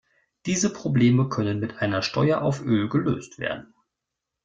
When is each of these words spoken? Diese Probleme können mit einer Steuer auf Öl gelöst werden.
Diese 0.47 0.73
Probleme 0.73 1.29
können 1.29 1.59
mit 1.59 1.77
einer 1.77 2.01
Steuer 2.01 2.41
auf 2.41 2.65
Öl 2.65 2.89
gelöst 2.89 3.37
werden. 3.37 3.71